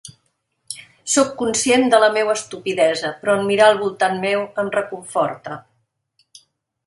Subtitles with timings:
[1.15, 5.59] Soc conscient de la meua estupidesa, però en mirar al voltant meu em reconforte.